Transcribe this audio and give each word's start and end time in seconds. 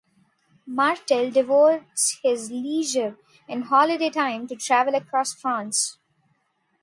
Martel 0.65 1.29
devotes 1.29 2.17
his 2.23 2.49
leisure 2.49 3.19
and 3.47 3.65
holiday 3.65 4.09
time 4.09 4.47
to 4.47 4.55
travels 4.55 4.95
across 4.95 5.31
France. 5.31 5.99